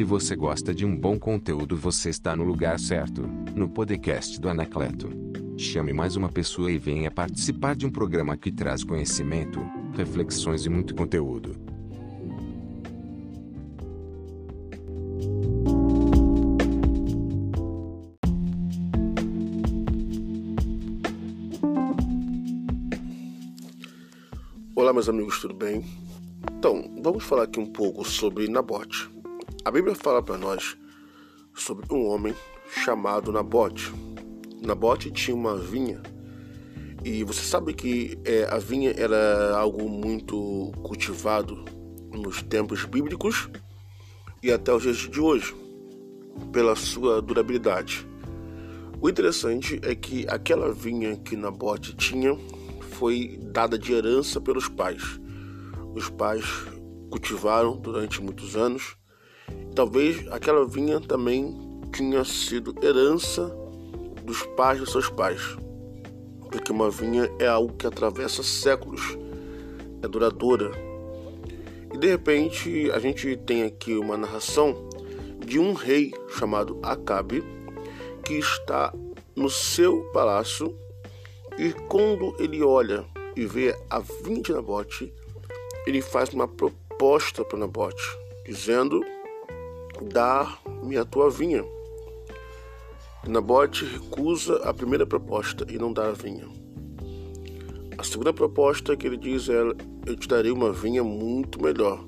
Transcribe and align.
Se 0.00 0.04
você 0.04 0.34
gosta 0.34 0.74
de 0.74 0.86
um 0.86 0.96
bom 0.96 1.18
conteúdo, 1.18 1.76
você 1.76 2.08
está 2.08 2.34
no 2.34 2.42
lugar 2.42 2.80
certo, 2.80 3.20
no 3.54 3.68
podcast 3.68 4.40
do 4.40 4.48
Anacleto. 4.48 5.10
Chame 5.58 5.92
mais 5.92 6.16
uma 6.16 6.30
pessoa 6.30 6.72
e 6.72 6.78
venha 6.78 7.10
participar 7.10 7.76
de 7.76 7.84
um 7.84 7.90
programa 7.90 8.34
que 8.34 8.50
traz 8.50 8.82
conhecimento, 8.82 9.60
reflexões 9.94 10.64
e 10.64 10.70
muito 10.70 10.94
conteúdo. 10.94 11.54
Olá, 24.74 24.94
meus 24.94 25.10
amigos, 25.10 25.38
tudo 25.42 25.52
bem? 25.52 25.84
Então, 26.56 26.90
vamos 27.02 27.22
falar 27.22 27.42
aqui 27.42 27.60
um 27.60 27.66
pouco 27.66 28.02
sobre 28.02 28.48
Nabote. 28.48 29.19
A 29.62 29.70
Bíblia 29.70 29.94
fala 29.94 30.22
para 30.22 30.38
nós 30.38 30.74
sobre 31.54 31.84
um 31.94 32.06
homem 32.06 32.34
chamado 32.66 33.30
Nabote. 33.30 33.92
Nabote 34.62 35.10
tinha 35.10 35.36
uma 35.36 35.54
vinha 35.54 36.00
e 37.04 37.22
você 37.24 37.42
sabe 37.42 37.74
que 37.74 38.18
é, 38.24 38.44
a 38.44 38.56
vinha 38.56 38.90
era 38.96 39.54
algo 39.54 39.86
muito 39.86 40.72
cultivado 40.82 41.62
nos 42.10 42.42
tempos 42.42 42.86
bíblicos 42.86 43.50
e 44.42 44.50
até 44.50 44.72
os 44.72 44.82
dias 44.82 44.96
de 44.96 45.20
hoje, 45.20 45.54
pela 46.50 46.74
sua 46.74 47.20
durabilidade. 47.20 48.08
O 48.98 49.10
interessante 49.10 49.78
é 49.82 49.94
que 49.94 50.26
aquela 50.26 50.72
vinha 50.72 51.16
que 51.16 51.36
Nabote 51.36 51.94
tinha 51.94 52.34
foi 52.92 53.38
dada 53.42 53.78
de 53.78 53.92
herança 53.92 54.40
pelos 54.40 54.68
pais. 54.70 55.20
Os 55.94 56.08
pais 56.08 56.46
cultivaram 57.10 57.76
durante 57.76 58.22
muitos 58.22 58.56
anos 58.56 58.98
Talvez 59.74 60.26
aquela 60.30 60.66
vinha 60.66 61.00
também 61.00 61.56
tinha 61.92 62.24
sido 62.24 62.74
herança 62.82 63.54
dos 64.24 64.42
pais 64.56 64.80
de 64.80 64.90
seus 64.90 65.08
pais, 65.08 65.40
porque 66.50 66.72
uma 66.72 66.90
vinha 66.90 67.30
é 67.38 67.46
algo 67.46 67.74
que 67.74 67.86
atravessa 67.86 68.42
séculos, 68.42 69.16
é 70.02 70.08
duradoura. 70.08 70.70
E 71.92 71.98
de 71.98 72.06
repente 72.08 72.90
a 72.92 72.98
gente 72.98 73.36
tem 73.38 73.64
aqui 73.64 73.94
uma 73.94 74.16
narração 74.16 74.88
de 75.44 75.58
um 75.58 75.72
rei 75.72 76.12
chamado 76.28 76.78
Acabe 76.82 77.42
que 78.24 78.34
está 78.34 78.92
no 79.34 79.50
seu 79.50 80.02
palácio 80.12 80.76
e 81.58 81.72
quando 81.88 82.34
ele 82.38 82.62
olha 82.62 83.04
e 83.36 83.46
vê 83.46 83.76
a 83.88 83.98
vinha 83.98 84.42
de 84.42 84.52
Nabote, 84.52 85.12
ele 85.86 86.00
faz 86.00 86.30
uma 86.30 86.46
proposta 86.46 87.44
para 87.44 87.58
Nabote, 87.58 88.02
dizendo 88.44 89.04
dá-me 90.04 90.96
a 90.96 91.04
tua 91.04 91.30
vinha. 91.30 91.64
Nabote 93.26 93.84
recusa 93.84 94.56
a 94.64 94.72
primeira 94.72 95.06
proposta 95.06 95.66
e 95.68 95.78
não 95.78 95.92
dá 95.92 96.08
a 96.08 96.12
vinha. 96.12 96.48
A 97.98 98.02
segunda 98.02 98.32
proposta 98.32 98.96
que 98.96 99.06
ele 99.06 99.18
diz 99.18 99.48
é: 99.48 99.60
Eu 100.06 100.16
te 100.16 100.26
darei 100.26 100.50
uma 100.50 100.72
vinha 100.72 101.04
muito 101.04 101.62
melhor. 101.62 102.02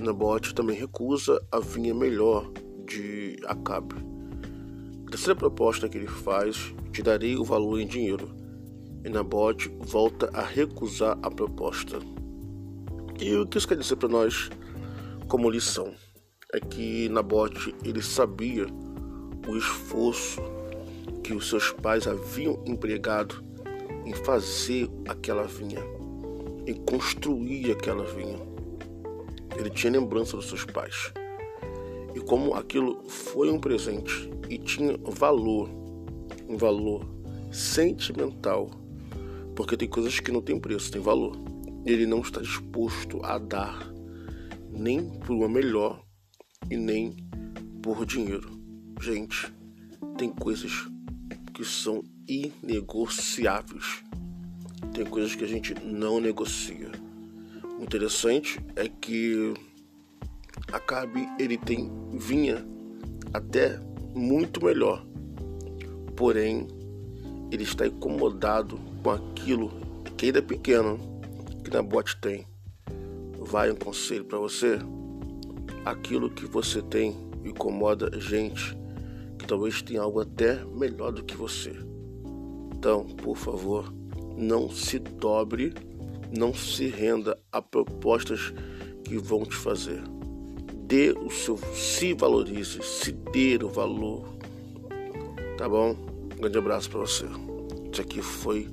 Nabote 0.00 0.52
também 0.54 0.76
recusa 0.76 1.40
a 1.52 1.60
vinha 1.60 1.94
melhor 1.94 2.50
de 2.84 3.36
Acabe. 3.46 3.94
A 5.06 5.10
terceira 5.10 5.38
proposta 5.38 5.88
que 5.88 5.98
ele 5.98 6.08
faz: 6.08 6.74
Te 6.92 7.00
darei 7.00 7.36
o 7.36 7.44
valor 7.44 7.78
em 7.78 7.86
dinheiro. 7.86 8.28
E 9.04 9.08
Nabote 9.08 9.68
volta 9.80 10.30
a 10.34 10.42
recusar 10.42 11.16
a 11.22 11.30
proposta. 11.30 11.98
E 13.20 13.36
o 13.36 13.46
que 13.46 13.58
isso 13.58 13.68
quer 13.68 13.76
dizer 13.76 13.96
para 13.96 14.08
nós 14.08 14.50
como 15.28 15.48
lição? 15.48 15.94
É 16.54 16.60
que 16.60 17.08
Nabote 17.08 17.74
ele 17.84 18.00
sabia 18.00 18.66
o 19.48 19.56
esforço 19.56 20.40
que 21.24 21.32
os 21.32 21.48
seus 21.48 21.72
pais 21.72 22.06
haviam 22.06 22.62
empregado 22.64 23.42
em 24.06 24.12
fazer 24.12 24.88
aquela 25.08 25.44
vinha, 25.44 25.80
em 26.64 26.74
construir 26.74 27.72
aquela 27.72 28.04
vinha. 28.04 28.38
Ele 29.58 29.68
tinha 29.68 29.92
lembrança 29.92 30.36
dos 30.36 30.48
seus 30.48 30.64
pais. 30.64 31.12
E 32.14 32.20
como 32.20 32.54
aquilo 32.54 33.02
foi 33.08 33.50
um 33.50 33.58
presente 33.58 34.30
e 34.48 34.56
tinha 34.56 34.96
valor, 35.02 35.68
um 36.48 36.56
valor 36.56 37.04
sentimental, 37.50 38.70
porque 39.56 39.76
tem 39.76 39.88
coisas 39.88 40.20
que 40.20 40.30
não 40.30 40.40
têm 40.40 40.60
preço, 40.60 40.92
tem 40.92 41.02
valor. 41.02 41.36
Ele 41.84 42.06
não 42.06 42.20
está 42.20 42.40
disposto 42.40 43.20
a 43.24 43.38
dar 43.38 43.92
nem 44.70 45.08
por 45.20 45.34
uma 45.34 45.48
melhor 45.48 46.03
e 46.70 46.76
nem 46.76 47.16
por 47.82 48.04
dinheiro. 48.06 48.50
Gente, 49.00 49.52
tem 50.16 50.30
coisas 50.30 50.88
que 51.52 51.64
são 51.64 52.02
inegociáveis. 52.28 54.02
Tem 54.92 55.04
coisas 55.04 55.34
que 55.34 55.44
a 55.44 55.48
gente 55.48 55.74
não 55.84 56.20
negocia. 56.20 56.90
O 57.78 57.82
interessante 57.82 58.60
é 58.76 58.88
que 58.88 59.54
Acabe 60.72 61.28
ele 61.38 61.56
tem 61.56 61.90
vinha 62.12 62.64
até 63.32 63.78
muito 64.14 64.64
melhor. 64.64 65.04
Porém, 66.16 66.66
ele 67.50 67.64
está 67.64 67.86
incomodado 67.86 68.78
com 69.02 69.10
aquilo 69.10 69.72
que 70.16 70.26
ainda 70.26 70.38
é 70.38 70.42
pequeno 70.42 70.98
que 71.62 71.70
Nabote 71.70 72.16
tem. 72.20 72.46
Vai 73.38 73.70
um 73.70 73.76
conselho 73.76 74.24
para 74.24 74.38
você? 74.38 74.78
Aquilo 75.84 76.30
que 76.30 76.46
você 76.46 76.80
tem 76.80 77.16
incomoda 77.44 78.10
gente 78.18 78.76
que 79.38 79.46
talvez 79.46 79.82
tenha 79.82 80.00
algo 80.00 80.20
até 80.20 80.64
melhor 80.64 81.12
do 81.12 81.22
que 81.22 81.36
você. 81.36 81.72
Então, 82.74 83.04
por 83.04 83.36
favor, 83.36 83.92
não 84.36 84.70
se 84.70 84.98
dobre, 84.98 85.74
não 86.36 86.54
se 86.54 86.86
renda 86.86 87.38
a 87.52 87.60
propostas 87.60 88.52
que 89.04 89.18
vão 89.18 89.44
te 89.44 89.54
fazer. 89.54 90.02
Dê 90.86 91.12
o 91.12 91.30
seu, 91.30 91.56
se 91.74 92.14
valorize, 92.14 92.82
se 92.82 93.12
dê 93.12 93.58
o 93.62 93.68
valor. 93.68 94.34
Tá 95.56 95.68
bom? 95.68 95.96
Um 96.34 96.40
grande 96.40 96.58
abraço 96.58 96.90
para 96.90 97.00
você. 97.00 97.26
Isso 97.92 98.00
aqui 98.00 98.20
foi 98.20 98.68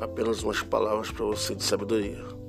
apenas 0.00 0.42
umas 0.42 0.62
palavras 0.62 1.10
para 1.10 1.24
você 1.24 1.54
de 1.54 1.62
sabedoria. 1.62 2.39